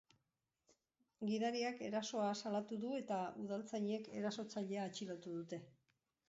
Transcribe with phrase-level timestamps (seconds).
[1.31, 5.63] Gidariak erasoa salatu du, eta udaltzainek erasotzailea atxilotu dute.